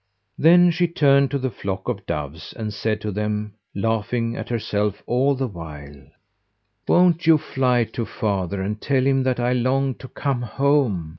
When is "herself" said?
4.49-5.03